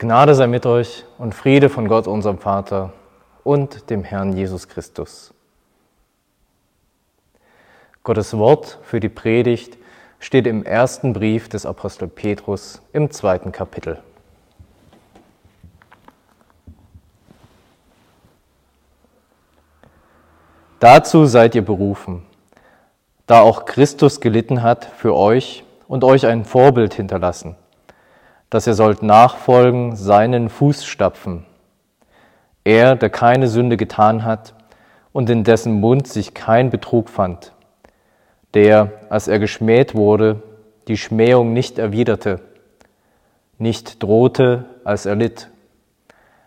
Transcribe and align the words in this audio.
Gnade 0.00 0.36
sei 0.36 0.46
mit 0.46 0.64
euch 0.64 1.04
und 1.18 1.34
Friede 1.34 1.68
von 1.68 1.88
Gott, 1.88 2.06
unserem 2.06 2.38
Vater 2.38 2.92
und 3.42 3.90
dem 3.90 4.04
Herrn 4.04 4.32
Jesus 4.32 4.68
Christus. 4.68 5.34
Gottes 8.04 8.38
Wort 8.38 8.78
für 8.84 9.00
die 9.00 9.08
Predigt 9.08 9.76
steht 10.20 10.46
im 10.46 10.64
ersten 10.64 11.14
Brief 11.14 11.48
des 11.48 11.66
Apostel 11.66 12.06
Petrus 12.06 12.80
im 12.92 13.10
zweiten 13.10 13.50
Kapitel. 13.50 14.00
Dazu 20.78 21.26
seid 21.26 21.56
ihr 21.56 21.64
berufen, 21.64 22.22
da 23.26 23.40
auch 23.40 23.64
Christus 23.64 24.20
gelitten 24.20 24.62
hat 24.62 24.84
für 24.84 25.16
euch 25.16 25.64
und 25.88 26.04
euch 26.04 26.24
ein 26.24 26.44
Vorbild 26.44 26.94
hinterlassen– 26.94 27.56
dass 28.50 28.66
ihr 28.66 28.74
sollt 28.74 29.02
nachfolgen 29.02 29.94
seinen 29.96 30.48
Fußstapfen. 30.48 31.44
Er, 32.64 32.96
der 32.96 33.10
keine 33.10 33.48
Sünde 33.48 33.76
getan 33.76 34.24
hat 34.24 34.54
und 35.12 35.28
in 35.30 35.44
dessen 35.44 35.80
Mund 35.80 36.06
sich 36.06 36.34
kein 36.34 36.70
Betrug 36.70 37.08
fand, 37.08 37.52
der, 38.54 38.92
als 39.10 39.28
er 39.28 39.38
geschmäht 39.38 39.94
wurde, 39.94 40.42
die 40.88 40.96
Schmähung 40.96 41.52
nicht 41.52 41.78
erwiderte, 41.78 42.40
nicht 43.58 44.02
drohte, 44.02 44.64
als 44.84 45.06
er 45.06 45.16
litt, 45.16 45.50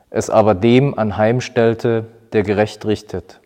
es 0.09 0.29
aber 0.29 0.55
dem 0.55 0.97
anheimstellte, 0.97 2.05
der 2.33 2.43
gerecht 2.43 2.85
richtet. 2.85 3.39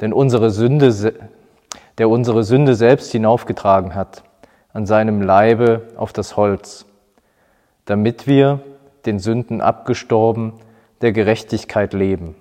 Denn 0.00 0.12
unsere 0.12 0.50
Sünde, 0.50 1.14
der 1.98 2.08
unsere 2.08 2.44
Sünde 2.44 2.74
selbst 2.74 3.12
hinaufgetragen 3.12 3.94
hat, 3.94 4.22
an 4.72 4.86
seinem 4.86 5.22
Leibe 5.22 5.88
auf 5.96 6.12
das 6.12 6.36
Holz, 6.36 6.86
damit 7.84 8.26
wir, 8.26 8.60
den 9.06 9.18
Sünden 9.18 9.60
abgestorben, 9.60 10.54
der 11.00 11.12
Gerechtigkeit 11.12 11.92
leben. 11.92 12.36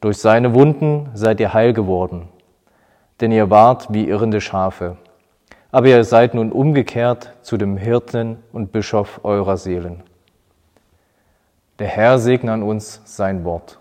Durch 0.00 0.18
seine 0.18 0.54
Wunden 0.54 1.10
seid 1.14 1.40
ihr 1.40 1.52
heil 1.52 1.72
geworden, 1.72 2.28
denn 3.20 3.32
ihr 3.32 3.50
wart 3.50 3.92
wie 3.92 4.08
irrende 4.08 4.40
Schafe. 4.40 4.96
Aber 5.70 5.88
ihr 5.88 6.04
seid 6.04 6.34
nun 6.34 6.52
umgekehrt 6.52 7.34
zu 7.42 7.56
dem 7.56 7.76
Hirten 7.76 8.42
und 8.52 8.72
Bischof 8.72 9.20
eurer 9.24 9.56
Seelen. 9.56 10.02
Der 11.78 11.88
Herr 11.88 12.18
segne 12.18 12.52
an 12.52 12.62
uns 12.62 13.02
sein 13.04 13.44
Wort. 13.44 13.78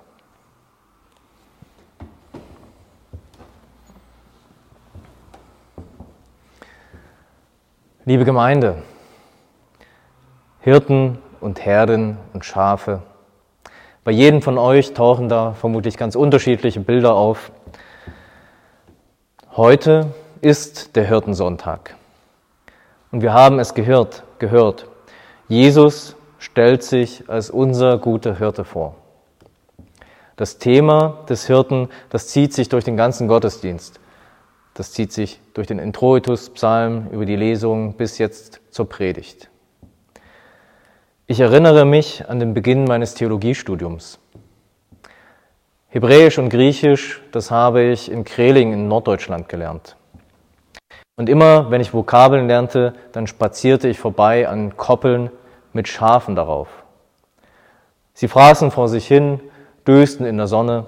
Liebe 8.04 8.26
Gemeinde, 8.26 8.84
Hirten 10.66 11.20
und 11.42 11.64
Herden 11.64 12.18
und 12.34 12.44
Schafe. 12.44 13.04
Bei 14.04 14.10
jedem 14.10 14.42
von 14.42 14.58
euch 14.58 14.96
tauchen 14.96 15.30
da 15.30 15.54
vermutlich 15.54 15.96
ganz 15.96 16.16
unterschiedliche 16.16 16.80
Bilder 16.80 17.14
auf. 17.14 17.52
Heute 19.56 20.08
ist 20.42 20.96
der 20.96 21.04
Hirtensonntag. 21.04 21.94
Und 23.12 23.22
wir 23.22 23.32
haben 23.32 23.60
es 23.60 23.76
gehört, 23.76 24.24
gehört. 24.40 24.88
Jesus 25.48 26.16
stellt 26.40 26.82
sich 26.82 27.30
als 27.30 27.52
unser 27.52 28.00
guter 28.00 28.36
Hirte 28.40 28.64
vor. 28.64 28.96
Das 30.36 30.58
Thema 30.58 31.20
des 31.30 31.46
Hirten, 31.46 31.90
das 32.10 32.30
zieht 32.30 32.54
sich 32.54 32.70
durch 32.70 32.84
den 32.84 32.98
ganzen 32.98 33.28
Gottesdienst. 33.28 34.00
Das 34.74 34.94
zieht 34.94 35.14
sich 35.14 35.40
durch 35.54 35.68
den 35.68 35.78
Introitus, 35.78 36.50
Psalm, 36.50 37.10
über 37.12 37.26
die 37.26 37.36
Lesung 37.36 37.94
bis 37.94 38.18
jetzt 38.18 38.62
zur 38.72 38.90
Predigt. 38.90 39.52
Ich 41.28 41.40
erinnere 41.40 41.86
mich 41.86 42.30
an 42.30 42.40
den 42.40 42.54
Beginn 42.54 42.84
meines 42.84 43.16
Theologiestudiums. 43.16 44.20
Hebräisch 45.88 46.38
und 46.38 46.50
Griechisch, 46.50 47.24
das 47.32 47.50
habe 47.50 47.82
ich 47.82 48.12
in 48.12 48.26
Kreling 48.26 48.74
in 48.74 48.88
Norddeutschland 48.88 49.50
gelernt. 49.50 49.96
Und 51.16 51.28
immer, 51.28 51.72
wenn 51.72 51.82
ich 51.82 51.96
Vokabeln 51.96 52.48
lernte, 52.48 52.94
dann 53.12 53.26
spazierte 53.26 53.88
ich 53.88 53.98
vorbei 53.98 54.48
an 54.48 54.78
Koppeln 54.78 55.32
mit 55.74 55.88
Schafen 55.88 56.36
darauf. 56.36 56.68
Sie 58.14 58.28
fraßen 58.28 58.70
vor 58.70 58.88
sich 58.88 59.08
hin, 59.08 59.40
dösten 59.88 60.28
in 60.28 60.38
der 60.38 60.46
Sonne. 60.46 60.86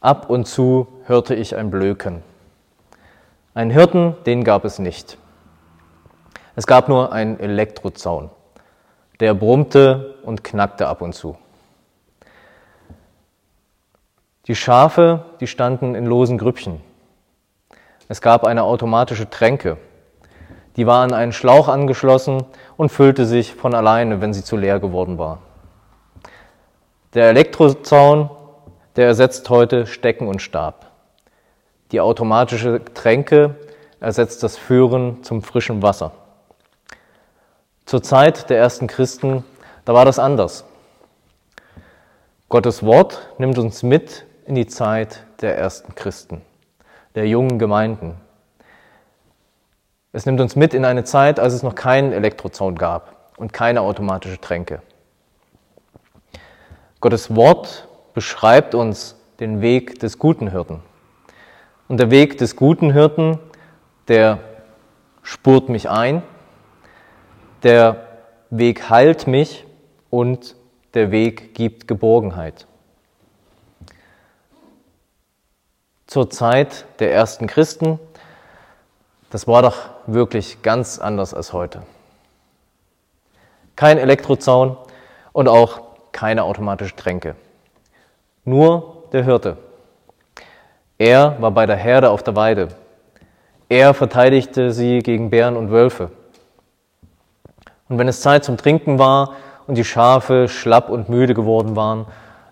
Ab 0.00 0.28
und 0.28 0.48
zu 0.48 0.88
hörte 1.04 1.36
ich 1.36 1.54
ein 1.54 1.70
Blöken. 1.70 2.24
Einen 3.54 3.70
Hirten, 3.70 4.16
den 4.26 4.42
gab 4.42 4.64
es 4.64 4.80
nicht. 4.80 5.16
Es 6.56 6.66
gab 6.66 6.88
nur 6.88 7.12
einen 7.12 7.38
Elektrozaun. 7.38 8.30
Der 9.20 9.34
brummte 9.34 10.16
und 10.24 10.44
knackte 10.44 10.86
ab 10.86 11.00
und 11.00 11.14
zu. 11.14 11.36
Die 14.46 14.54
Schafe, 14.54 15.24
die 15.40 15.46
standen 15.46 15.94
in 15.94 16.06
losen 16.06 16.38
Grüppchen. 16.38 16.80
Es 18.08 18.20
gab 18.20 18.44
eine 18.44 18.62
automatische 18.62 19.28
Tränke. 19.28 19.78
Die 20.76 20.86
war 20.86 21.02
an 21.02 21.12
einen 21.12 21.32
Schlauch 21.32 21.68
angeschlossen 21.68 22.44
und 22.76 22.90
füllte 22.90 23.26
sich 23.26 23.54
von 23.54 23.74
alleine, 23.74 24.20
wenn 24.20 24.34
sie 24.34 24.44
zu 24.44 24.56
leer 24.56 24.78
geworden 24.78 25.18
war. 25.18 25.38
Der 27.14 27.30
Elektrozaun, 27.30 28.30
der 28.94 29.06
ersetzt 29.06 29.48
heute 29.50 29.86
Stecken 29.86 30.28
und 30.28 30.42
Stab. 30.42 30.92
Die 31.92 32.00
automatische 32.00 32.84
Tränke 32.94 33.56
ersetzt 34.00 34.42
das 34.42 34.56
Führen 34.56 35.24
zum 35.24 35.42
frischen 35.42 35.82
Wasser. 35.82 36.12
Zur 37.86 38.02
Zeit 38.02 38.50
der 38.50 38.58
ersten 38.58 38.88
Christen, 38.88 39.44
da 39.84 39.94
war 39.94 40.04
das 40.04 40.18
anders. 40.18 40.64
Gottes 42.48 42.82
Wort 42.82 43.28
nimmt 43.38 43.58
uns 43.58 43.84
mit 43.84 44.26
in 44.44 44.56
die 44.56 44.66
Zeit 44.66 45.24
der 45.40 45.56
ersten 45.56 45.94
Christen, 45.94 46.42
der 47.14 47.28
jungen 47.28 47.60
Gemeinden. 47.60 48.16
Es 50.12 50.26
nimmt 50.26 50.40
uns 50.40 50.56
mit 50.56 50.74
in 50.74 50.84
eine 50.84 51.04
Zeit, 51.04 51.38
als 51.38 51.54
es 51.54 51.62
noch 51.62 51.76
keinen 51.76 52.12
Elektrozaun 52.12 52.74
gab 52.74 53.32
und 53.36 53.52
keine 53.52 53.82
automatische 53.82 54.40
Tränke. 54.40 54.82
Gottes 57.00 57.36
Wort 57.36 57.86
beschreibt 58.14 58.74
uns 58.74 59.14
den 59.38 59.60
Weg 59.60 60.00
des 60.00 60.18
guten 60.18 60.50
Hirten. 60.50 60.82
Und 61.86 62.00
der 62.00 62.10
Weg 62.10 62.38
des 62.38 62.56
guten 62.56 62.92
Hirten, 62.92 63.38
der 64.08 64.40
spurt 65.22 65.68
mich 65.68 65.88
ein, 65.88 66.24
der 67.62 68.06
Weg 68.50 68.90
heilt 68.90 69.26
mich 69.26 69.64
und 70.10 70.56
der 70.94 71.10
Weg 71.10 71.54
gibt 71.54 71.88
Geborgenheit. 71.88 72.66
Zur 76.06 76.30
Zeit 76.30 76.84
der 77.00 77.12
ersten 77.12 77.46
Christen, 77.46 77.98
das 79.30 79.46
war 79.46 79.62
doch 79.62 79.76
wirklich 80.06 80.62
ganz 80.62 80.98
anders 80.98 81.34
als 81.34 81.52
heute. 81.52 81.82
Kein 83.74 83.98
Elektrozaun 83.98 84.76
und 85.32 85.48
auch 85.48 85.82
keine 86.12 86.44
automatische 86.44 86.96
Tränke. 86.96 87.34
Nur 88.44 89.04
der 89.12 89.24
Hirte. 89.24 89.58
Er 90.96 91.36
war 91.42 91.50
bei 91.50 91.66
der 91.66 91.76
Herde 91.76 92.10
auf 92.10 92.22
der 92.22 92.36
Weide. 92.36 92.68
Er 93.68 93.92
verteidigte 93.92 94.72
sie 94.72 95.00
gegen 95.00 95.28
Bären 95.28 95.56
und 95.56 95.70
Wölfe. 95.70 96.10
Und 97.88 97.98
wenn 97.98 98.08
es 98.08 98.20
Zeit 98.20 98.44
zum 98.44 98.56
Trinken 98.56 98.98
war 98.98 99.34
und 99.66 99.76
die 99.76 99.84
Schafe 99.84 100.48
schlapp 100.48 100.88
und 100.88 101.08
müde 101.08 101.34
geworden 101.34 101.76
waren, 101.76 102.06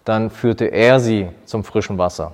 dann 0.04 0.30
führte 0.30 0.66
er 0.66 1.00
sie 1.00 1.28
zum 1.44 1.64
frischen 1.64 1.98
Wasser. 1.98 2.32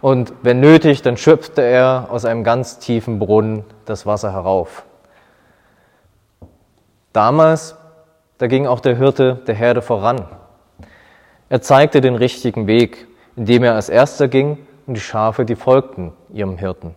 Und 0.00 0.32
wenn 0.42 0.60
nötig, 0.60 1.02
dann 1.02 1.16
schöpfte 1.16 1.62
er 1.62 2.06
aus 2.10 2.24
einem 2.24 2.44
ganz 2.44 2.78
tiefen 2.78 3.18
Brunnen 3.18 3.64
das 3.84 4.06
Wasser 4.06 4.32
herauf. 4.32 4.84
Damals, 7.12 7.76
da 8.38 8.46
ging 8.46 8.66
auch 8.66 8.80
der 8.80 8.96
Hirte 8.96 9.42
der 9.46 9.54
Herde 9.54 9.82
voran. 9.82 10.26
Er 11.48 11.60
zeigte 11.60 12.00
den 12.00 12.14
richtigen 12.14 12.66
Weg, 12.66 13.08
indem 13.36 13.64
er 13.64 13.74
als 13.74 13.88
erster 13.88 14.28
ging 14.28 14.58
und 14.86 14.94
die 14.94 15.00
Schafe, 15.00 15.44
die 15.44 15.56
folgten 15.56 16.12
ihrem 16.32 16.56
Hirten. 16.56 16.94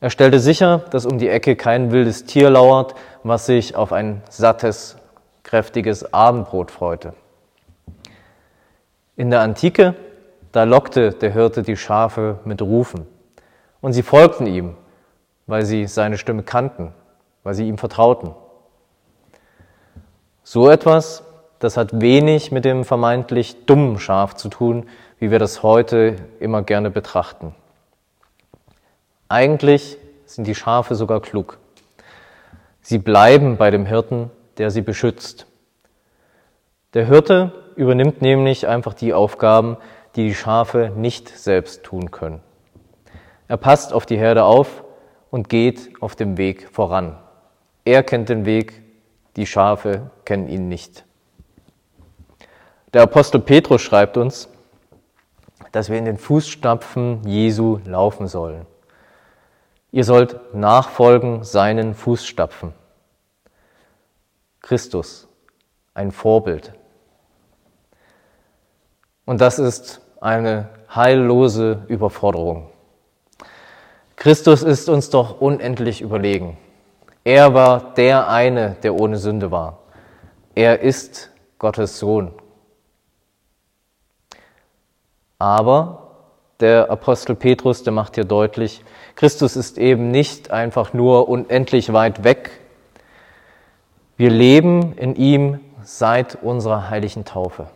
Er 0.00 0.10
stellte 0.10 0.38
sicher, 0.38 0.78
dass 0.90 1.06
um 1.06 1.18
die 1.18 1.28
Ecke 1.28 1.56
kein 1.56 1.90
wildes 1.90 2.24
Tier 2.24 2.50
lauert, 2.50 2.94
was 3.24 3.46
sich 3.46 3.74
auf 3.74 3.92
ein 3.92 4.22
sattes, 4.30 4.96
kräftiges 5.42 6.12
Abendbrot 6.12 6.70
freute. 6.70 7.14
In 9.16 9.30
der 9.30 9.40
Antike, 9.40 9.94
da 10.52 10.62
lockte 10.62 11.10
der 11.10 11.32
Hirte 11.32 11.62
die 11.62 11.76
Schafe 11.76 12.38
mit 12.44 12.62
Rufen 12.62 13.06
und 13.80 13.92
sie 13.92 14.02
folgten 14.02 14.46
ihm, 14.46 14.76
weil 15.46 15.64
sie 15.64 15.86
seine 15.86 16.18
Stimme 16.18 16.44
kannten, 16.44 16.92
weil 17.42 17.54
sie 17.54 17.66
ihm 17.66 17.78
vertrauten. 17.78 18.34
So 20.44 20.70
etwas, 20.70 21.24
das 21.58 21.76
hat 21.76 22.00
wenig 22.00 22.52
mit 22.52 22.64
dem 22.64 22.84
vermeintlich 22.84 23.66
dummen 23.66 23.98
Schaf 23.98 24.36
zu 24.36 24.48
tun, 24.48 24.86
wie 25.18 25.32
wir 25.32 25.40
das 25.40 25.64
heute 25.64 26.16
immer 26.38 26.62
gerne 26.62 26.90
betrachten. 26.90 27.54
Eigentlich 29.28 29.98
sind 30.24 30.46
die 30.46 30.54
Schafe 30.54 30.94
sogar 30.94 31.20
klug. 31.20 31.58
Sie 32.80 32.98
bleiben 32.98 33.58
bei 33.58 33.70
dem 33.70 33.84
Hirten, 33.84 34.30
der 34.56 34.70
sie 34.70 34.80
beschützt. 34.80 35.46
Der 36.94 37.04
Hirte 37.04 37.52
übernimmt 37.76 38.22
nämlich 38.22 38.66
einfach 38.66 38.94
die 38.94 39.12
Aufgaben, 39.12 39.76
die 40.16 40.28
die 40.28 40.34
Schafe 40.34 40.90
nicht 40.96 41.28
selbst 41.28 41.84
tun 41.84 42.10
können. 42.10 42.40
Er 43.48 43.58
passt 43.58 43.92
auf 43.92 44.06
die 44.06 44.16
Herde 44.16 44.44
auf 44.44 44.82
und 45.30 45.50
geht 45.50 45.90
auf 46.00 46.16
dem 46.16 46.38
Weg 46.38 46.68
voran. 46.72 47.18
Er 47.84 48.02
kennt 48.02 48.30
den 48.30 48.46
Weg, 48.46 48.82
die 49.36 49.46
Schafe 49.46 50.10
kennen 50.24 50.48
ihn 50.48 50.68
nicht. 50.68 51.04
Der 52.94 53.02
Apostel 53.02 53.40
Petrus 53.40 53.82
schreibt 53.82 54.16
uns, 54.16 54.48
dass 55.72 55.90
wir 55.90 55.98
in 55.98 56.06
den 56.06 56.16
Fußstapfen 56.16 57.22
Jesu 57.26 57.80
laufen 57.84 58.26
sollen. 58.26 58.66
Ihr 59.90 60.04
sollt 60.04 60.54
nachfolgen 60.54 61.44
seinen 61.44 61.94
Fußstapfen. 61.94 62.74
Christus, 64.60 65.28
ein 65.94 66.12
Vorbild. 66.12 66.74
Und 69.24 69.40
das 69.40 69.58
ist 69.58 70.02
eine 70.20 70.68
heillose 70.94 71.84
Überforderung. 71.88 72.70
Christus 74.16 74.62
ist 74.62 74.88
uns 74.88 75.10
doch 75.10 75.40
unendlich 75.40 76.00
überlegen. 76.00 76.58
Er 77.24 77.54
war 77.54 77.94
der 77.94 78.28
eine, 78.28 78.76
der 78.82 78.94
ohne 78.94 79.16
Sünde 79.16 79.50
war. 79.50 79.78
Er 80.54 80.80
ist 80.80 81.30
Gottes 81.58 81.98
Sohn. 81.98 82.32
Aber 85.38 86.07
der 86.60 86.90
Apostel 86.90 87.36
Petrus, 87.36 87.82
der 87.82 87.92
macht 87.92 88.16
hier 88.16 88.24
deutlich, 88.24 88.84
Christus 89.14 89.56
ist 89.56 89.78
eben 89.78 90.10
nicht 90.10 90.50
einfach 90.50 90.92
nur 90.92 91.28
unendlich 91.28 91.92
weit 91.92 92.24
weg. 92.24 92.50
Wir 94.16 94.30
leben 94.30 94.92
in 94.94 95.14
ihm 95.14 95.60
seit 95.82 96.36
unserer 96.42 96.90
heiligen 96.90 97.24
Taufe. 97.24 97.68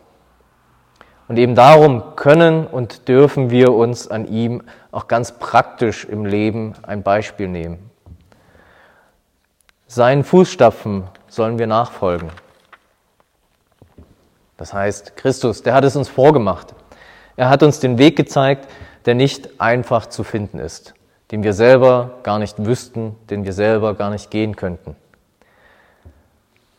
Und 1.27 1.37
eben 1.37 1.55
darum 1.55 2.15
können 2.15 2.67
und 2.67 3.07
dürfen 3.07 3.49
wir 3.49 3.73
uns 3.73 4.09
an 4.09 4.27
ihm 4.27 4.63
auch 4.91 5.07
ganz 5.07 5.31
praktisch 5.39 6.05
im 6.05 6.25
Leben 6.25 6.73
ein 6.83 7.01
Beispiel 7.01 7.47
nehmen. 7.47 7.89
Seinen 9.87 10.23
Fußstapfen 10.23 11.05
sollen 11.27 11.59
wir 11.59 11.67
nachfolgen. 11.67 12.29
Das 14.57 14.73
heißt, 14.73 15.15
Christus, 15.15 15.63
der 15.63 15.73
hat 15.73 15.83
es 15.83 15.95
uns 15.95 16.09
vorgemacht. 16.09 16.75
Er 17.35 17.49
hat 17.49 17.63
uns 17.63 17.79
den 17.79 17.97
Weg 17.97 18.15
gezeigt, 18.15 18.69
der 19.05 19.15
nicht 19.15 19.59
einfach 19.59 20.05
zu 20.05 20.23
finden 20.23 20.59
ist, 20.59 20.93
den 21.31 21.43
wir 21.43 21.53
selber 21.53 22.19
gar 22.23 22.39
nicht 22.39 22.65
wüssten, 22.65 23.15
den 23.29 23.43
wir 23.43 23.53
selber 23.53 23.95
gar 23.95 24.09
nicht 24.09 24.29
gehen 24.31 24.55
könnten. 24.55 24.95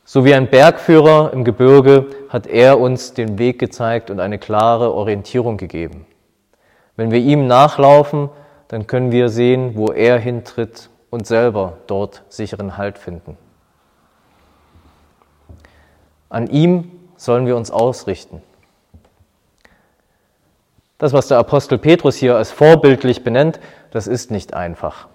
So 0.05 0.25
wie 0.25 0.35
ein 0.35 0.49
Bergführer 0.49 1.33
im 1.33 1.45
Gebirge 1.45 2.07
hat 2.29 2.47
er 2.47 2.79
uns 2.79 3.15
den 3.15 3.39
Weg 3.39 3.59
gezeigt 3.59 4.11
und 4.11 4.21
eine 4.21 4.39
klare 4.39 4.93
Orientierung 4.93 5.57
gegeben. 5.57 6.07
Wenn 6.97 7.11
wir 7.11 7.19
ihm 7.19 7.47
nachlaufen, 7.47 8.29
dann 8.69 8.87
können 8.87 9.13
wir 9.13 9.29
sehen, 9.29 9.73
wo 9.75 9.89
er 9.89 10.19
hintritt 10.19 10.91
und 11.11 11.27
selber 11.27 11.79
dort 11.87 12.23
sicheren 12.29 12.77
Halt 12.77 12.99
finden. 12.99 13.37
An 16.29 16.49
ihm 16.49 16.91
sollen 17.17 17.47
wir 17.47 17.57
uns 17.57 17.71
ausrichten. 17.71 18.43
Das, 21.05 21.13
was 21.13 21.29
der 21.29 21.37
Apostel 21.37 21.77
Petrus 21.77 22.17
hier 22.17 22.35
als 22.35 22.51
vorbildlich 22.51 23.25
benennt, 23.25 23.61
das 23.91 24.07
ist 24.07 24.31
nicht 24.31 24.55
einfach. 24.55 25.07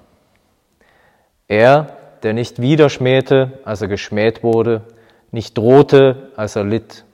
Er 1.47 1.97
der 2.21 2.33
nicht 2.33 2.61
wieder 2.61 2.91
schmähte, 2.91 3.59
als 3.65 3.81
er 3.81 3.87
geschmäht 3.87 4.43
wurde, 4.43 4.83
nicht 5.31 5.57
drohte, 5.57 6.29
als 6.35 6.55
er 6.55 6.63
litt. 6.63 7.05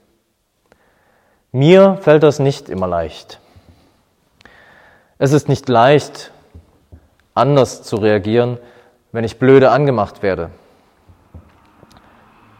Mir 1.52 1.96
fällt 2.02 2.22
das 2.22 2.38
nicht 2.38 2.68
immer 2.68 2.86
leicht. 2.86 3.40
Es 5.16 5.32
ist 5.32 5.48
nicht 5.48 5.70
leicht, 5.70 6.30
anders 7.32 7.82
zu 7.82 7.96
reagieren, 7.96 8.58
wenn 9.10 9.24
ich 9.24 9.38
blöde 9.38 9.70
angemacht 9.70 10.22
werde. 10.22 10.50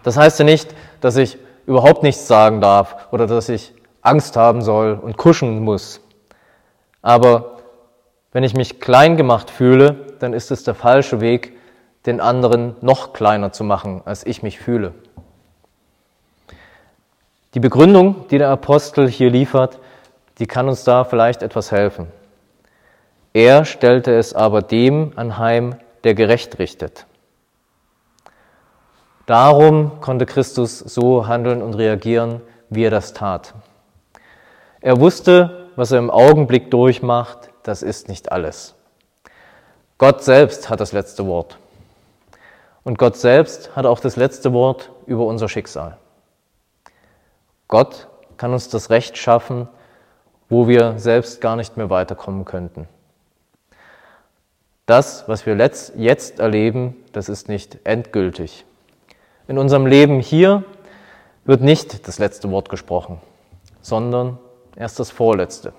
Das 0.03 0.17
heißt 0.17 0.39
ja 0.39 0.47
nicht, 0.47 0.75
dass 1.03 1.19
ich 1.19 1.37
überhaupt 1.67 2.03
nichts 2.03 2.27
sagen 2.27 2.63
darf 2.63 3.13
oder 3.13 3.27
dass 3.27 3.51
ich 3.51 3.75
Angst 4.01 4.39
haben 4.39 4.63
soll 4.63 4.95
und 4.95 5.19
kuschen 5.19 5.63
muss. 5.63 6.01
Aber 7.07 7.59
wenn 8.33 8.43
ich 8.43 8.55
mich 8.55 8.81
klein 8.81 9.17
gemacht 9.17 9.49
fühle, 9.49 9.95
dann 10.19 10.33
ist 10.33 10.51
es 10.51 10.65
der 10.65 10.75
falsche 10.75 11.21
Weg, 11.21 11.57
den 12.05 12.21
anderen 12.21 12.75
noch 12.81 13.13
kleiner 13.13 13.53
zu 13.53 13.63
machen, 13.63 14.03
als 14.05 14.27
ich 14.27 14.43
mich 14.43 14.59
fühle. 14.59 14.93
Die 17.55 17.61
Begründung, 17.61 18.27
die 18.33 18.39
der 18.39 18.49
Apostel 18.49 19.09
hier 19.09 19.31
liefert, 19.31 19.79
die 20.41 20.49
kann 20.49 20.69
uns 20.69 20.83
da 20.83 21.05
vielleicht 21.05 21.45
etwas 21.45 21.71
helfen. 21.71 22.09
Er 23.33 23.65
stellte 23.65 24.13
es 24.13 24.35
aber 24.35 24.61
dem 24.61 25.13
anheim, 25.15 25.77
der 26.03 26.15
gerecht 26.15 26.59
richtet. 26.59 27.07
Darum 29.27 30.01
konnte 30.01 30.27
Christus 30.27 30.81
so 30.81 31.29
handeln 31.29 31.63
und 31.63 31.75
reagieren, 31.75 32.41
wie 32.69 32.83
er 32.83 32.91
das 32.91 33.13
tat. 33.13 33.55
Er 34.81 34.99
wusste, 34.99 35.66
was 35.77 35.93
er 35.93 35.99
im 35.99 36.11
Augenblick 36.11 36.71
durchmacht, 36.71 37.51
das 37.63 37.83
ist 37.83 38.09
nicht 38.09 38.33
alles. 38.33 38.75
Gott 39.99 40.23
selbst 40.23 40.69
hat 40.69 40.81
das 40.81 40.93
letzte 40.93 41.27
Wort. 41.27 41.59
Und 42.85 42.99
Gott 42.99 43.17
selbst 43.17 43.75
hat 43.77 43.87
auch 43.87 44.01
das 44.01 44.17
letzte 44.17 44.53
Wort 44.53 44.91
über 45.07 45.27
unser 45.27 45.49
Schicksal. 45.49 45.97
Gott 47.69 48.09
kann 48.37 48.53
uns 48.53 48.69
das 48.69 48.91
Recht 48.91 49.17
schaffen, 49.17 49.69
wo 50.49 50.69
wir 50.69 50.99
selbst 50.99 51.41
gar 51.41 51.57
nicht 51.57 51.77
mehr 51.77 51.91
weiterkommen 51.91 52.45
könnten. 52.45 52.89
Das, 54.87 55.27
was 55.27 55.47
wir 55.47 55.57
jetzt 55.57 56.39
erleben, 56.39 56.97
das 57.13 57.29
ist 57.29 57.49
nicht 57.49 57.79
endgültig. 57.85 58.65
In 59.49 59.59
unserem 59.59 59.87
Leben 59.87 60.21
hier 60.21 60.63
wird 61.45 61.61
nicht 61.61 62.07
das 62.07 62.19
letzte 62.19 62.51
Wort 62.51 62.69
gesprochen, 62.69 63.21
sondern 63.81 64.39
erst 64.77 65.01
das 65.01 65.11
vorletzte. 65.11 65.73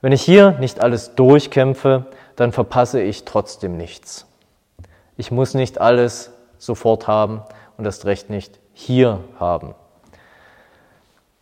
Wenn 0.00 0.12
ich 0.12 0.22
hier 0.22 0.52
nicht 0.52 0.80
alles 0.80 1.14
durchkämpfe, 1.14 2.06
dann 2.36 2.52
verpasse 2.52 3.00
ich 3.00 3.24
trotzdem 3.24 3.76
nichts. 3.76 4.26
Ich 5.16 5.30
muss 5.30 5.54
nicht 5.54 5.80
alles 5.80 6.32
sofort 6.58 7.06
haben 7.06 7.42
und 7.76 7.84
das 7.84 8.04
Recht 8.04 8.30
nicht 8.30 8.58
hier 8.72 9.20
haben. 9.38 9.74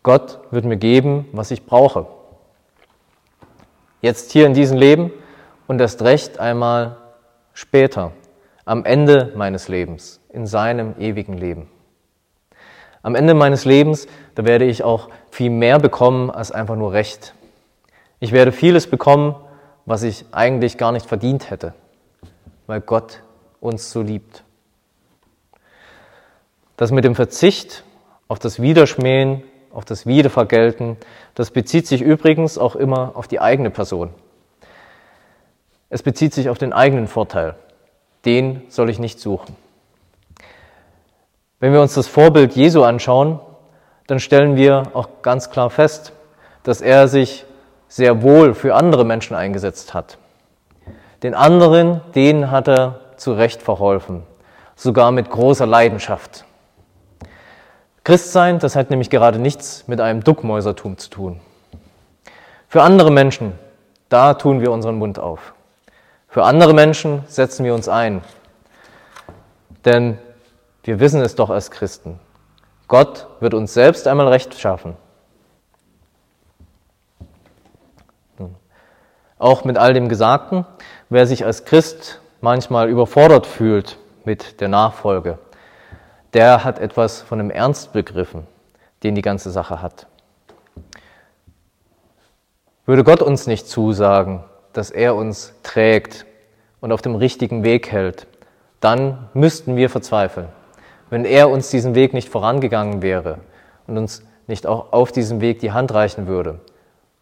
Gott 0.03 0.41
wird 0.51 0.65
mir 0.65 0.77
geben, 0.77 1.29
was 1.33 1.51
ich 1.51 1.67
brauche. 1.67 2.07
Jetzt 4.01 4.33
hier 4.33 4.47
in 4.47 4.55
diesem 4.55 4.79
Leben 4.79 5.13
und 5.67 5.79
das 5.79 6.01
Recht 6.03 6.41
einmal 6.41 6.97
später, 7.53 8.13
am 8.65 8.85
Ende 8.85 9.33
meines 9.37 9.69
Lebens, 9.69 10.21
in 10.31 10.47
seinem 10.47 10.95
ewigen 10.99 11.35
Leben. 11.37 11.69
Am 13.03 13.15
Ende 13.15 13.35
meines 13.35 13.65
Lebens, 13.65 14.07
da 14.35 14.45
werde 14.45 14.67
ich 14.67 14.85
auch 14.85 15.09
viel 15.31 15.51
mehr 15.51 15.79
bekommen 15.79 16.31
als 16.31 16.53
einfach 16.53 16.77
nur 16.77 16.93
Recht. 16.93 17.35
Ich 18.19 18.33
werde 18.33 18.53
vieles 18.53 18.89
bekommen, 18.89 19.35
was 19.87 20.03
ich 20.03 20.27
eigentlich 20.33 20.77
gar 20.77 20.93
nicht 20.93 21.07
verdient 21.07 21.51
hätte, 21.51 21.73
weil 22.67 22.81
Gott 22.81 23.23
uns 23.61 23.91
so 23.91 24.03
liebt. 24.03 24.45
Das 26.77 26.91
mit 26.91 27.05
dem 27.05 27.15
Verzicht 27.15 27.85
auf 28.29 28.39
das 28.39 28.61
Widerschmähen, 28.61 29.43
auf 29.73 29.85
das 29.85 30.07
Wiedervergelten, 30.07 30.97
das 31.35 31.51
bezieht 31.51 31.87
sich 31.87 32.03
übrigens 32.03 32.59
auch 32.59 32.77
immer 32.77 33.13
auf 33.15 33.29
die 33.29 33.41
eigene 33.41 33.71
Person. 33.71 34.11
Es 35.89 36.03
bezieht 36.03 36.35
sich 36.35 36.49
auf 36.49 36.59
den 36.59 36.73
eigenen 36.73 37.09
Vorteil. 37.09 37.57
Den 38.25 38.63
soll 38.69 38.91
ich 38.91 38.99
nicht 38.99 39.19
suchen. 39.19 39.57
Wenn 41.61 41.75
wir 41.75 41.83
uns 41.83 41.93
das 41.93 42.09
Vorbild 42.09 42.55
Jesu 42.57 42.83
anschauen, 42.83 43.39
dann 44.07 44.19
stellen 44.19 44.57
wir 44.57 44.85
auch 44.95 45.09
ganz 45.21 45.51
klar 45.51 45.69
fest, 45.69 46.13
dass 46.63 46.81
er 46.81 47.07
sich 47.07 47.45
sehr 47.87 48.23
wohl 48.23 48.55
für 48.55 48.75
andere 48.75 49.05
Menschen 49.05 49.37
eingesetzt 49.37 49.93
hat. 49.93 50.17
Den 51.23 51.35
anderen, 51.35 52.01
denen 52.15 52.51
hat 52.51 52.67
er 52.67 53.01
zurecht 53.17 53.61
verholfen, 53.63 54.23
sogar 54.75 55.13
mit 55.13 55.29
großer 55.29 55.67
Leidenschaft. 55.67 56.47
Christsein, 58.05 58.59
das 58.59 58.75
hat 58.75 58.89
nämlich 58.89 59.11
gerade 59.11 59.39
nichts 59.39 59.85
mit 59.87 60.01
einem 60.01 60.25
Duckmäusertum 60.25 60.97
zu 60.97 61.11
tun. 61.11 61.41
Für 62.69 62.83
andere 62.83 63.11
Menschen, 63.11 63.53
da 64.09 64.33
tun 64.33 64.63
wir 64.63 64.73
unseren 64.73 64.97
Mund 64.97 65.19
auf. 65.19 65.53
Für 66.27 66.45
andere 66.45 66.73
Menschen 66.73 67.23
setzen 67.27 67.67
wir 67.67 67.75
uns 67.75 67.89
ein. 67.89 68.23
Denn 69.85 70.17
wir 70.83 71.01
wissen 71.01 71.21
es 71.21 71.35
doch 71.35 71.51
als 71.51 71.71
Christen. 71.71 72.19
Gott 72.89 73.27
wird 73.41 73.55
uns 73.55 73.75
selbst 73.75 74.09
einmal 74.09 74.29
Recht 74.29 74.59
schaffen. 74.59 74.97
Auch 79.39 79.65
mit 79.65 79.79
all 79.79 79.95
dem 79.95 80.09
Gesagten, 80.09 80.67
wer 81.09 81.27
sich 81.27 81.45
als 81.47 81.65
Christ 81.65 82.21
manchmal 82.41 82.89
überfordert 82.89 83.47
fühlt 83.47 83.97
mit 84.25 84.61
der 84.61 84.69
Nachfolge, 84.69 85.39
der 86.35 86.65
hat 86.65 86.79
etwas 86.79 87.23
von 87.23 87.39
dem 87.39 87.51
Ernst 87.51 87.93
begriffen, 87.93 88.47
den 89.03 89.15
die 89.15 89.23
ganze 89.23 89.51
Sache 89.51 89.81
hat. 89.81 90.07
Würde 92.87 93.05
Gott 93.05 93.23
uns 93.23 93.47
nicht 93.47 93.69
zusagen, 93.69 94.45
dass 94.73 94.91
er 94.91 95.15
uns 95.15 95.55
trägt 95.63 96.27
und 96.81 96.93
auf 96.93 97.03
dem 97.03 97.15
richtigen 97.15 97.63
Weg 97.63 97.91
hält, 97.93 98.27
dann 98.81 99.29
müssten 99.33 99.77
wir 99.77 99.91
verzweifeln. 99.91 100.49
Wenn 101.11 101.25
er 101.25 101.51
uns 101.51 101.71
diesen 101.71 101.95
Weg 101.95 102.15
nicht 102.15 102.29
vorangegangen 102.29 103.03
wäre 103.03 103.39
und 103.87 103.99
uns 103.99 104.23
nicht 104.47 104.67
auch 104.67 104.93
auf 104.93 105.13
diesem 105.13 105.41
Weg 105.41 105.59
die 105.59 105.73
Hand 105.73 105.93
reichen 105.93 106.27
würde, 106.27 106.61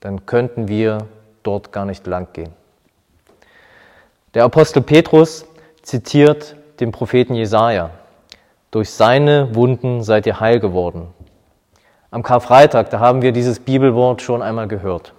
dann 0.01 0.27
könnten 0.27 0.69
wir 0.69 1.07
dort 1.43 1.73
gar 1.73 1.87
nicht 1.87 2.07
lang 2.07 2.29
gehen. 2.33 2.53
Der 4.35 4.45
Apostel 4.45 4.83
Petrus 4.83 5.47
zitiert 5.83 6.55
den 6.81 6.93
Propheten 6.93 7.35
Jesaja. 7.35 7.91
Durch 8.71 8.91
seine 8.91 9.55
Wunden 9.55 10.03
seid 10.03 10.27
ihr 10.27 10.39
heil 10.39 10.61
geworden. 10.61 11.09
Am 12.11 12.23
Karfreitag, 12.23 12.91
da 12.91 13.01
haben 13.01 13.23
wir 13.23 13.33
dieses 13.33 13.59
Bibelwort 13.59 14.21
schon 14.21 14.43
einmal 14.43 14.69
gehört. 14.69 15.15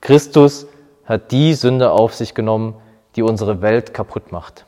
Christus 0.00 0.66
hat 1.04 1.30
die 1.30 1.54
Sünde 1.54 1.92
auf 1.92 2.14
sich 2.14 2.34
genommen, 2.34 2.74
die 3.16 3.22
unsere 3.22 3.62
Welt 3.62 3.94
kaputt 3.94 4.32
macht. 4.32 4.64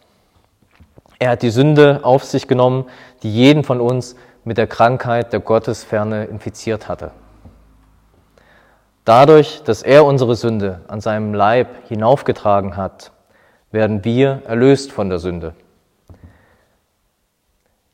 Er 1.23 1.31
hat 1.31 1.43
die 1.43 1.50
Sünde 1.50 2.00
auf 2.02 2.25
sich 2.25 2.49
genommen, 2.49 2.87
die 3.23 3.33
jeden 3.33 3.62
von 3.62 3.81
uns 3.81 4.17
mit 4.43 4.59
der 4.59 4.67
Krankheit 4.67 5.33
der 5.33 5.38
Gottesferne 5.38 6.25
infiziert 6.25 6.88
hatte. 6.88 7.12
Dadurch, 9.05 9.62
dass 9.62 9.85
er 9.85 10.05
unsere 10.05 10.35
Sünde 10.35 10.81
an 10.88 11.00
seinem 11.00 11.33
Leib 11.33 11.87
hinaufgetragen 11.87 12.76
hat, 12.76 13.12
werden 13.71 14.05
wir 14.05 14.43
erlöst 14.47 14.91
von 14.91 15.11
der 15.11 15.21
Sünde. 15.21 15.55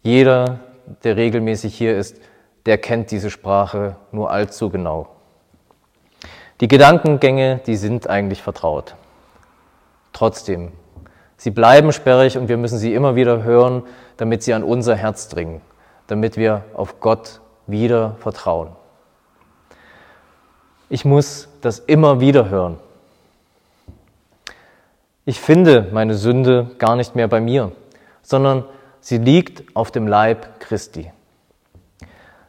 Jeder, 0.00 0.60
der 1.04 1.18
regelmäßig 1.18 1.76
hier 1.76 1.98
ist, 1.98 2.16
der 2.64 2.78
kennt 2.78 3.10
diese 3.10 3.28
Sprache 3.28 3.96
nur 4.10 4.30
allzu 4.30 4.70
genau. 4.70 5.06
Die 6.62 6.68
Gedankengänge, 6.68 7.60
die 7.66 7.76
sind 7.76 8.08
eigentlich 8.08 8.40
vertraut. 8.40 8.94
Trotzdem 10.14 10.72
Sie 11.38 11.52
bleiben 11.52 11.92
sperrig 11.92 12.36
und 12.36 12.48
wir 12.48 12.56
müssen 12.56 12.78
sie 12.78 12.92
immer 12.92 13.14
wieder 13.14 13.44
hören, 13.44 13.84
damit 14.16 14.42
sie 14.42 14.52
an 14.52 14.64
unser 14.64 14.96
Herz 14.96 15.28
dringen, 15.28 15.60
damit 16.08 16.36
wir 16.36 16.64
auf 16.74 16.98
Gott 16.98 17.40
wieder 17.68 18.16
vertrauen. 18.18 18.70
Ich 20.90 21.04
muss 21.04 21.48
das 21.60 21.78
immer 21.78 22.20
wieder 22.20 22.50
hören. 22.50 22.78
Ich 25.24 25.40
finde 25.40 25.88
meine 25.92 26.14
Sünde 26.14 26.70
gar 26.78 26.96
nicht 26.96 27.14
mehr 27.14 27.28
bei 27.28 27.40
mir, 27.40 27.70
sondern 28.22 28.64
sie 29.00 29.18
liegt 29.18 29.76
auf 29.76 29.92
dem 29.92 30.08
Leib 30.08 30.58
Christi. 30.58 31.12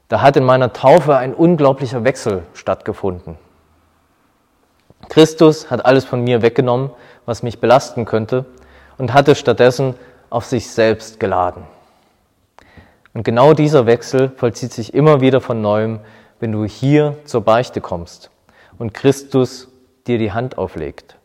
Da 0.07 0.21
hat 0.21 0.35
in 0.35 0.45
meiner 0.45 0.73
Taufe 0.73 1.15
ein 1.15 1.35
unglaublicher 1.35 2.03
Wechsel 2.03 2.43
stattgefunden. 2.53 3.37
Christus 5.09 5.69
hat 5.69 5.85
alles 5.85 6.05
von 6.05 6.23
mir 6.23 6.41
weggenommen, 6.41 6.89
was 7.27 7.43
mich 7.43 7.59
belasten 7.59 8.05
könnte, 8.05 8.45
und 8.99 9.13
hatte 9.13 9.33
stattdessen 9.33 9.95
auf 10.29 10.45
sich 10.45 10.69
selbst 10.69 11.19
geladen. 11.19 11.63
Und 13.15 13.23
genau 13.23 13.53
dieser 13.53 13.87
Wechsel 13.87 14.29
vollzieht 14.29 14.71
sich 14.71 14.93
immer 14.93 15.21
wieder 15.21 15.41
von 15.41 15.61
neuem, 15.61 15.99
wenn 16.39 16.51
du 16.51 16.65
hier 16.65 17.17
zur 17.25 17.41
Beichte 17.41 17.81
kommst 17.81 18.29
und 18.77 18.93
Christus 18.93 19.69
dir 20.05 20.19
die 20.19 20.31
Hand 20.31 20.59
auflegt. 20.59 21.15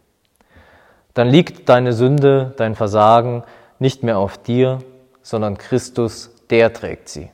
Dann 1.13 1.29
liegt 1.29 1.69
deine 1.69 1.93
Sünde, 1.93 2.55
dein 2.57 2.75
Versagen 2.75 3.45
nicht 3.79 4.03
mehr 4.03 4.19
auf 4.19 4.39
dir, 4.39 4.79
sondern 5.23 5.59
Christus, 5.59 6.31
der 6.51 6.73
trägt 6.73 7.09
sie. 7.09 7.31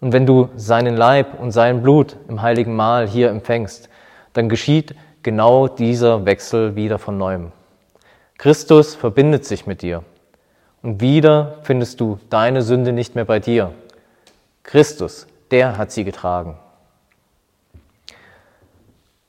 Und 0.00 0.12
wenn 0.12 0.26
du 0.26 0.48
seinen 0.56 0.96
Leib 0.96 1.40
und 1.40 1.50
sein 1.50 1.82
Blut 1.82 2.16
im 2.28 2.42
heiligen 2.42 2.76
Mahl 2.76 3.08
hier 3.08 3.30
empfängst, 3.30 3.88
dann 4.32 4.48
geschieht 4.48 4.94
genau 5.22 5.68
dieser 5.68 6.24
Wechsel 6.24 6.76
wieder 6.76 6.98
von 6.98 7.18
neuem. 7.18 7.52
Christus 8.38 8.94
verbindet 8.94 9.44
sich 9.44 9.66
mit 9.66 9.82
dir. 9.82 10.04
Und 10.82 11.00
wieder 11.00 11.58
findest 11.62 12.00
du 12.00 12.20
deine 12.30 12.62
Sünde 12.62 12.92
nicht 12.92 13.16
mehr 13.16 13.24
bei 13.24 13.40
dir. 13.40 13.72
Christus, 14.62 15.26
der 15.50 15.76
hat 15.76 15.90
sie 15.90 16.04
getragen. 16.04 16.56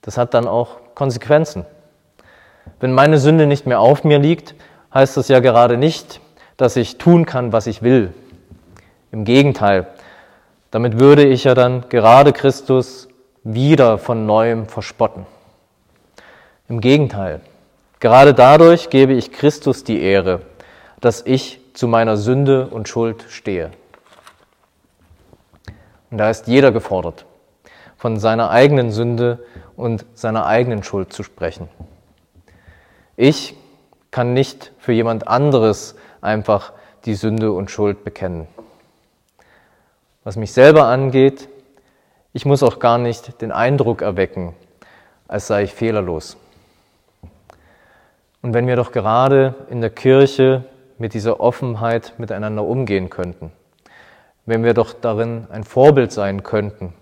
Das 0.01 0.17
hat 0.17 0.35
dann 0.35 0.47
auch 0.47 0.77
Konsequenzen. 0.93 1.65
Wenn 2.79 2.93
meine 2.93 3.17
Sünde 3.17 3.47
nicht 3.47 3.65
mehr 3.65 3.79
auf 3.79 4.03
mir 4.03 4.19
liegt, 4.19 4.53
heißt 4.93 5.17
das 5.17 5.27
ja 5.27 5.39
gerade 5.39 5.77
nicht, 5.77 6.21
dass 6.55 6.75
ich 6.75 6.97
tun 6.97 7.25
kann, 7.25 7.51
was 7.51 7.67
ich 7.67 7.81
will. 7.81 8.13
Im 9.11 9.25
Gegenteil, 9.25 9.87
damit 10.69 10.99
würde 10.99 11.25
ich 11.25 11.45
ja 11.45 11.55
dann 11.55 11.89
gerade 11.89 12.31
Christus 12.31 13.07
wieder 13.43 13.97
von 13.97 14.27
neuem 14.27 14.67
verspotten. 14.67 15.25
Im 16.67 16.79
Gegenteil, 16.79 17.41
Gerade 18.00 18.34
dadurch 18.34 18.89
gebe 18.89 19.13
ich 19.13 19.32
Christus 19.32 19.84
die 19.84 20.01
Ehre, 20.01 20.41
dass 21.01 21.22
ich 21.25 21.60
zu 21.74 21.88
meiner 21.88 22.15
Sünde 22.15 22.68
und 22.68 22.88
Schuld 22.88 23.25
stehe. 23.29 23.72
Und 26.10 26.18
da 26.18 26.29
ist 26.29 26.48
jeder 26.48 26.72
gefordert, 26.72 27.25
von 27.98 28.18
seiner 28.18 28.50
eigenen 28.50 28.91
Sünde 28.91 29.46
und 29.75 30.06
seiner 30.13 30.46
eigenen 30.46 30.84
Schuld 30.84 31.12
zu 31.12 31.24
sprechen. 31.24 31.68
Ich 33.18 33.56
kann 34.12 34.34
nicht 34.34 34.72
für 34.79 34.94
jemand 34.94 35.27
anderes 35.27 35.96
einfach 36.22 36.72
die 37.06 37.15
Sünde 37.15 37.51
und 37.51 37.70
Schuld 37.70 38.03
bekennen. 38.06 38.48
Was 40.24 40.38
mich 40.38 40.53
selber 40.53 40.86
angeht, 40.86 41.50
ich 42.32 42.46
muss 42.46 42.63
auch 42.63 42.79
gar 42.79 42.98
nicht 42.98 43.41
den 43.41 43.51
Eindruck 43.51 44.01
erwecken, 44.01 44.56
als 45.27 45.48
sei 45.48 45.63
ich 45.63 45.74
fehlerlos. 45.74 46.38
Und 48.41 48.53
wenn 48.53 48.67
wir 48.67 48.75
doch 48.75 48.91
gerade 48.91 49.55
in 49.69 49.81
der 49.81 49.89
Kirche 49.89 50.63
mit 50.98 51.13
dieser 51.13 51.39
Offenheit 51.39 52.13
miteinander 52.17 52.63
umgehen 52.63 53.10
könnten, 53.10 53.51
wenn 54.46 54.63
wir 54.63 54.74
doch 54.74 54.93
darin 54.93 55.48
ein 55.51 55.63
Vorbild 55.63 56.12
sein 56.12 56.43
könnten, 56.43 56.93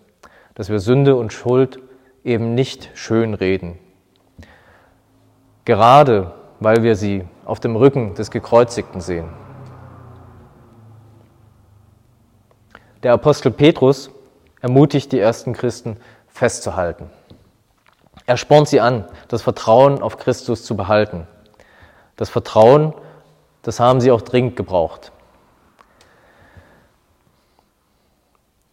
dass 0.56 0.70
wir 0.70 0.80
Sünde 0.80 1.16
und 1.16 1.32
Schuld 1.32 1.80
eben 2.24 2.56
nicht 2.56 2.90
schön 2.96 3.34
reden. 3.34 3.78
Gerade 5.66 6.34
weil 6.60 6.84
wir 6.84 6.96
sie 6.96 7.24
auf 7.46 7.60
dem 7.60 7.76
Rücken 7.76 8.16
des 8.16 8.32
Gekreuzigten 8.32 9.00
sehen. 9.02 9.30
Der 13.04 13.14
Apostel 13.14 13.52
Petrus 13.52 14.10
ermutigt 14.60 15.12
die 15.12 15.20
ersten 15.20 15.54
Christen 15.54 15.98
festzuhalten. 16.28 17.10
Er 18.28 18.36
spornt 18.36 18.68
sie 18.68 18.82
an, 18.82 19.06
das 19.30 19.42
Vertrauen 19.42 20.02
auf 20.02 20.18
Christus 20.18 20.66
zu 20.66 20.76
behalten. 20.76 21.28
Das 22.18 22.30
Vertrauen, 22.30 22.94
das 23.62 23.80
haben 23.80 24.02
sie 24.02 24.12
auch 24.12 24.22
dringend 24.22 24.58
gebraucht. 24.58 25.14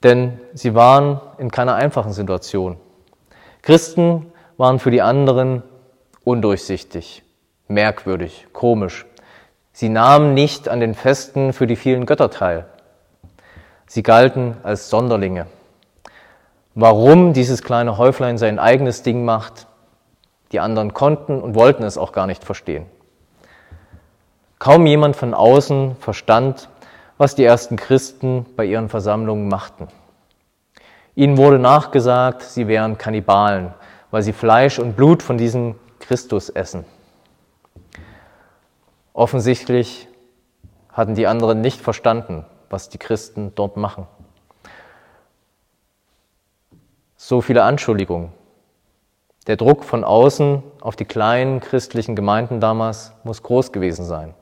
Denn 0.03 0.41
sie 0.53 0.75
waren 0.75 1.21
in 1.39 1.53
keiner 1.53 1.77
einfachen 1.77 2.13
Situation. 2.13 2.77
Christen 3.63 4.33
waren 4.57 4.81
für 4.81 4.91
die 4.91 5.03
anderen 5.03 5.63
undurchsichtig, 6.25 7.23
merkwürdig, 7.69 8.49
komisch. 8.53 9.07
Sie 9.73 9.89
nahmen 9.89 10.35
nicht 10.35 10.69
an 10.69 10.81
den 10.81 10.95
Festen 10.95 11.53
für 11.53 11.69
die 11.69 11.77
vielen 11.77 12.07
Götter 12.07 12.31
teil. 12.31 12.67
Sie 13.87 14.03
galten 14.03 14.57
als 14.65 14.91
Sonderlinge. 14.91 15.47
Warum 16.75 17.33
dieses 17.33 17.63
kleine 17.63 17.99
Häuflein 17.99 18.37
sein 18.37 18.59
eigenes 18.59 19.03
Ding 19.03 19.25
macht, 19.25 19.69
die 20.51 20.61
anderen 20.61 20.93
konnten 20.93 21.41
und 21.41 21.55
wollten 21.55 21.85
es 21.85 21.99
auch 21.99 22.13
gar 22.13 22.27
nicht 22.27 22.45
verstehen. 22.45 22.87
Kaum 24.59 24.87
jemand 24.87 25.15
von 25.15 25.35
außen 25.35 25.97
verstand, 25.97 26.69
was 27.19 27.35
die 27.35 27.45
ersten 27.45 27.77
Christen 27.77 28.47
bei 28.57 28.65
ihren 28.65 28.89
Versammlungen 28.89 29.49
machten. 29.49 29.89
Ihnen 31.15 31.37
wurde 31.37 31.61
nachgesagt, 31.61 32.43
sie 32.43 32.67
wären 32.67 32.99
Kannibalen, 32.99 33.73
weil 34.11 34.23
sie 34.23 34.33
Fleisch 34.33 34.79
und 34.81 34.97
Blut 34.97 35.23
von 35.23 35.39
diesem 35.39 35.77
Christus 36.01 36.49
essen. 36.49 36.85
Offensichtlich 39.13 40.09
hatten 40.93 41.15
die 41.15 41.29
anderen 41.29 41.61
nicht 41.61 41.81
verstanden, 41.81 42.45
was 42.69 42.89
die 42.89 42.99
Christen 42.99 43.53
dort 43.55 43.77
machen. 43.77 44.09
So 47.27 47.41
viele 47.41 47.63
Anschuldigungen. 47.63 48.33
Der 49.47 49.57
Druck 49.57 49.85
von 49.85 50.05
außen 50.05 50.63
auf 50.83 50.95
die 50.95 51.07
kleinen 51.07 51.61
christlichen 51.61 52.15
Gemeinden 52.15 52.61
damals 52.61 53.13
muss 53.25 53.43
groß 53.43 53.73
gewesen 53.73 54.05
sein. 54.05 54.35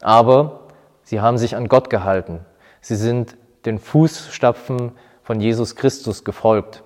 Aber 0.00 0.62
sie 1.04 1.20
haben 1.20 1.38
sich 1.38 1.54
an 1.54 1.68
Gott 1.68 1.88
gehalten. 1.88 2.40
Sie 2.80 2.96
sind 2.96 3.36
den 3.64 3.78
Fußstapfen 3.78 4.90
von 5.22 5.40
Jesus 5.40 5.76
Christus 5.76 6.24
gefolgt. 6.24 6.82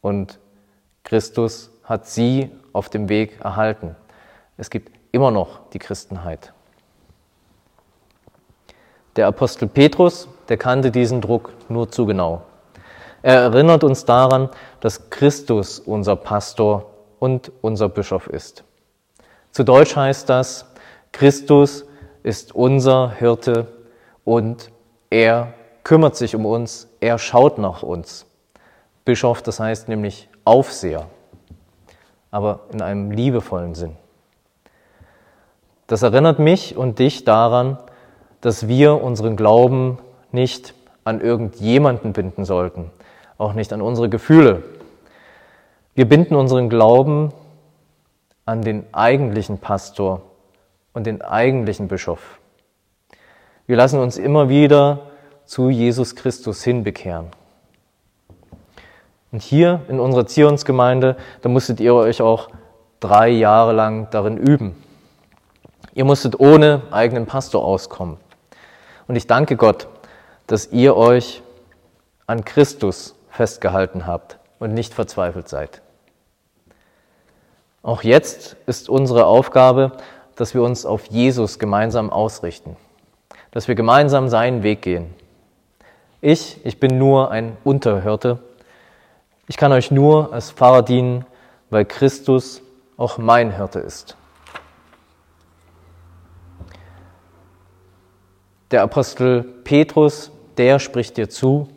Und 0.00 0.38
Christus 1.02 1.72
hat 1.82 2.06
sie 2.06 2.52
auf 2.72 2.88
dem 2.88 3.08
Weg 3.08 3.40
erhalten. 3.40 3.96
Es 4.56 4.70
gibt 4.70 4.96
immer 5.10 5.32
noch 5.32 5.68
die 5.70 5.80
Christenheit. 5.80 6.52
Der 9.16 9.26
Apostel 9.26 9.66
Petrus, 9.66 10.28
der 10.48 10.56
kannte 10.56 10.92
diesen 10.92 11.20
Druck 11.20 11.52
nur 11.68 11.90
zu 11.90 12.06
genau. 12.06 12.42
Er 13.22 13.40
erinnert 13.40 13.84
uns 13.84 14.04
daran, 14.04 14.48
dass 14.80 15.10
Christus 15.10 15.80
unser 15.80 16.16
Pastor 16.16 16.86
und 17.18 17.50
unser 17.62 17.88
Bischof 17.88 18.26
ist. 18.28 18.64
Zu 19.50 19.64
Deutsch 19.64 19.96
heißt 19.96 20.28
das, 20.28 20.66
Christus 21.12 21.84
ist 22.22 22.54
unser 22.54 23.10
Hirte 23.10 23.66
und 24.24 24.70
er 25.10 25.54
kümmert 25.82 26.16
sich 26.16 26.36
um 26.36 26.46
uns, 26.46 26.88
er 27.00 27.18
schaut 27.18 27.58
nach 27.58 27.82
uns. 27.82 28.26
Bischof, 29.04 29.42
das 29.42 29.58
heißt 29.58 29.88
nämlich 29.88 30.28
Aufseher, 30.44 31.06
aber 32.30 32.60
in 32.72 32.82
einem 32.82 33.10
liebevollen 33.10 33.74
Sinn. 33.74 33.96
Das 35.86 36.02
erinnert 36.02 36.38
mich 36.38 36.76
und 36.76 36.98
dich 36.98 37.24
daran, 37.24 37.78
dass 38.42 38.68
wir 38.68 39.02
unseren 39.02 39.36
Glauben 39.36 39.98
nicht 40.30 40.74
an 41.08 41.20
irgendjemanden 41.20 42.12
binden 42.12 42.44
sollten, 42.44 42.90
auch 43.38 43.54
nicht 43.54 43.72
an 43.72 43.82
unsere 43.82 44.08
Gefühle. 44.08 44.62
Wir 45.94 46.08
binden 46.08 46.34
unseren 46.34 46.68
Glauben 46.68 47.32
an 48.44 48.62
den 48.62 48.84
eigentlichen 48.92 49.58
Pastor 49.58 50.22
und 50.92 51.06
den 51.06 51.22
eigentlichen 51.22 51.88
Bischof. 51.88 52.38
Wir 53.66 53.76
lassen 53.76 53.98
uns 53.98 54.16
immer 54.16 54.48
wieder 54.48 55.00
zu 55.44 55.70
Jesus 55.70 56.14
Christus 56.14 56.62
hinbekehren. 56.62 57.26
Und 59.32 59.42
hier 59.42 59.82
in 59.88 60.00
unserer 60.00 60.26
Zionsgemeinde, 60.26 61.16
da 61.42 61.48
musstet 61.48 61.80
ihr 61.80 61.94
euch 61.94 62.22
auch 62.22 62.48
drei 63.00 63.28
Jahre 63.28 63.72
lang 63.72 64.08
darin 64.10 64.36
üben. 64.36 64.74
Ihr 65.94 66.04
musstet 66.04 66.38
ohne 66.38 66.82
eigenen 66.90 67.26
Pastor 67.26 67.64
auskommen. 67.64 68.16
Und 69.06 69.16
ich 69.16 69.26
danke 69.26 69.56
Gott, 69.56 69.88
dass 70.48 70.66
ihr 70.72 70.96
euch 70.96 71.42
an 72.26 72.44
Christus 72.44 73.14
festgehalten 73.30 74.06
habt 74.06 74.38
und 74.58 74.74
nicht 74.74 74.92
verzweifelt 74.92 75.48
seid. 75.48 75.82
Auch 77.82 78.02
jetzt 78.02 78.56
ist 78.66 78.88
unsere 78.88 79.26
Aufgabe, 79.26 79.92
dass 80.34 80.54
wir 80.54 80.62
uns 80.62 80.84
auf 80.84 81.06
Jesus 81.06 81.58
gemeinsam 81.58 82.10
ausrichten, 82.10 82.76
dass 83.50 83.68
wir 83.68 83.74
gemeinsam 83.74 84.28
seinen 84.28 84.62
Weg 84.62 84.82
gehen. 84.82 85.14
Ich, 86.20 86.64
ich 86.64 86.80
bin 86.80 86.98
nur 86.98 87.30
ein 87.30 87.56
Unterhirte. 87.62 88.40
Ich 89.46 89.56
kann 89.56 89.70
euch 89.70 89.90
nur 89.90 90.32
als 90.32 90.50
Pfarrer 90.50 90.82
dienen, 90.82 91.24
weil 91.70 91.84
Christus 91.84 92.62
auch 92.96 93.18
mein 93.18 93.54
Hirte 93.54 93.78
ist. 93.78 94.16
Der 98.70 98.82
Apostel 98.82 99.42
Petrus, 99.64 100.30
der 100.58 100.78
spricht 100.78 101.16
dir 101.16 101.28
zu, 101.28 101.68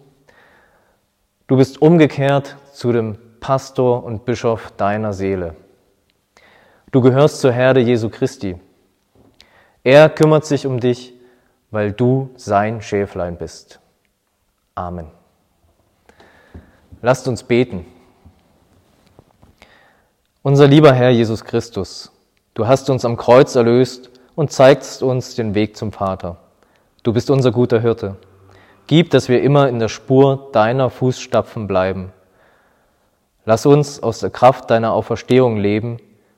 du 1.48 1.58
bist 1.58 1.82
umgekehrt 1.82 2.58
zu 2.74 2.92
dem 2.92 3.18
Pastor 3.40 4.04
und 4.04 4.26
Bischof 4.26 4.72
deiner 4.78 5.14
Seele. 5.14 5.56
Du 6.92 7.02
gehörst 7.02 7.40
zur 7.40 7.52
Herde 7.52 7.80
Jesu 7.80 8.10
Christi. 8.10 8.60
Er 9.84 10.10
kümmert 10.10 10.46
sich 10.46 10.68
um 10.68 10.80
dich, 10.80 11.14
weil 11.72 11.92
du 11.92 12.30
sein 12.36 12.82
Schäflein 12.82 13.38
bist. 13.38 13.80
Amen. 14.76 15.08
Lasst 17.02 17.28
uns 17.28 17.44
beten. 17.44 17.86
Unser 20.44 20.68
lieber 20.68 20.94
Herr 20.94 21.12
Jesus 21.12 21.44
Christus, 21.44 22.12
du 22.54 22.68
hast 22.68 22.90
uns 22.90 23.06
am 23.06 23.16
Kreuz 23.16 23.56
erlöst 23.56 24.10
und 24.36 24.52
zeigst 24.52 25.02
uns 25.04 25.36
den 25.36 25.56
Weg 25.56 25.78
zum 25.78 25.92
Vater. 25.92 26.38
Du 27.04 27.14
bist 27.14 27.30
unser 27.30 27.52
guter 27.52 27.80
Hirte. 27.80 28.18
Gib, 28.92 29.10
dass 29.10 29.30
wir 29.30 29.42
immer 29.42 29.70
in 29.70 29.80
der 29.80 29.88
Spur 29.88 30.50
deiner 30.52 30.90
Fußstapfen 30.90 31.66
bleiben. 31.66 32.12
Lass 33.46 33.66
uns 33.66 34.04
aus 34.04 34.20
der 34.20 34.32
Kraft 34.32 34.70
deiner 34.70 34.92
Auferstehung 34.92 35.56
leben 35.56 35.96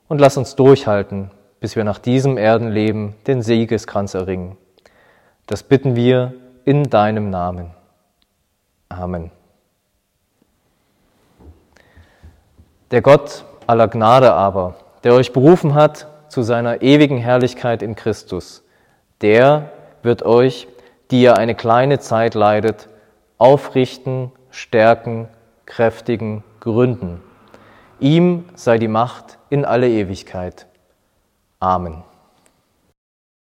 und 0.08 0.20
lass 0.20 0.38
uns 0.38 0.56
durchhalten, 0.56 1.32
bis 1.60 1.76
wir 1.76 1.84
nach 1.84 1.98
diesem 1.98 2.38
Erdenleben 2.38 3.16
den 3.26 3.42
Siegeskranz 3.42 4.14
erringen. 4.14 4.56
Das 5.48 5.64
bitten 5.64 5.96
wir 5.96 6.36
in 6.64 6.92
deinem 6.92 7.32
Namen. 7.32 7.72
Amen. 8.88 9.32
Der 12.92 13.02
Gott 13.02 13.46
aller 13.66 13.88
Gnade 13.88 14.32
aber, 14.32 14.76
der 15.04 15.16
euch 15.16 15.34
berufen 15.34 15.74
hat 15.74 16.06
zu 16.28 16.44
seiner 16.44 16.84
ewigen 16.84 17.18
Herrlichkeit 17.18 17.82
in 17.82 17.96
Christus, 17.96 18.64
der 19.22 19.72
wird 20.04 20.22
euch, 20.22 20.68
die 21.12 21.22
ihr 21.22 21.38
eine 21.38 21.56
kleine 21.56 22.00
Zeit 22.00 22.34
leidet, 22.34 22.90
aufrichten, 23.38 24.32
stärken, 24.52 25.28
kräftigen, 25.66 26.44
gründen. 26.60 27.22
Ihm 28.00 28.46
sei 28.56 28.78
die 28.78 28.88
Macht 28.88 29.38
in 29.50 29.66
alle 29.66 29.90
Ewigkeit. 29.90 30.68
Amen. 31.60 32.04